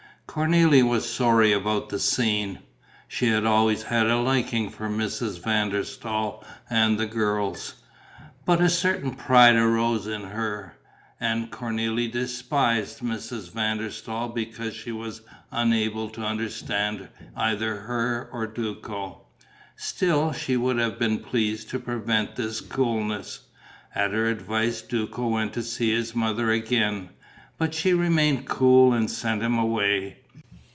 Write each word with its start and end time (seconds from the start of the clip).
Cornélie 0.31 0.81
was 0.81 1.09
sorry 1.11 1.51
about 1.51 1.89
the 1.89 1.99
scene: 1.99 2.59
she 3.05 3.27
had 3.27 3.43
always 3.45 3.83
had 3.83 4.07
a 4.09 4.15
liking 4.17 4.69
for 4.69 4.87
Mrs. 4.87 5.43
van 5.43 5.67
der 5.71 5.83
Staal 5.83 6.41
and 6.69 6.97
the 6.97 7.05
girls. 7.05 7.73
But 8.45 8.61
a 8.61 8.69
certain 8.69 9.13
pride 9.15 9.57
arose 9.57 10.07
in 10.07 10.21
her; 10.23 10.77
and 11.19 11.51
Cornélie 11.51 12.09
despised 12.09 12.99
Mrs. 12.99 13.51
van 13.51 13.79
der 13.79 13.89
Staal 13.89 14.29
because 14.29 14.73
she 14.73 14.93
was 14.93 15.19
unable 15.51 16.09
to 16.11 16.23
understand 16.23 17.09
either 17.35 17.81
her 17.81 18.29
or 18.31 18.47
Duco. 18.47 19.23
Still, 19.75 20.31
she 20.31 20.55
would 20.55 20.77
have 20.79 20.97
been 20.97 21.19
pleased 21.19 21.69
to 21.71 21.77
prevent 21.79 22.37
this 22.37 22.61
coolness. 22.61 23.41
At 23.93 24.11
her 24.13 24.27
advice 24.27 24.81
Duco 24.81 25.27
went 25.27 25.51
to 25.55 25.61
see 25.61 25.91
his 25.93 26.15
mother 26.15 26.51
again, 26.51 27.09
but 27.57 27.73
she 27.73 27.93
remained 27.93 28.47
cool 28.47 28.93
and 28.93 29.11
sent 29.11 29.43
him 29.43 29.57
away. 29.59 30.15